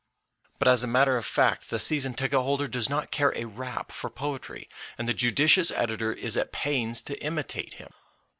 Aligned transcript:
But 0.57 0.67
as 0.67 0.83
a 0.83 0.87
matter 0.87 1.15
of 1.15 1.27
fact 1.27 1.69
the 1.69 1.77
season 1.77 2.15
ticket 2.15 2.39
holder 2.39 2.65
does 2.65 2.89
not 2.89 3.11
care 3.11 3.33
a 3.35 3.45
rap 3.45 3.91
for 3.91 4.09
poetry, 4.09 4.67
and 4.97 5.07
the 5.07 5.13
judicious 5.13 5.69
editor 5.69 6.11
is 6.11 6.35
at 6.37 6.51
pains 6.51 7.03
to 7.03 7.23
imitate 7.23 7.75
him. 7.75 7.91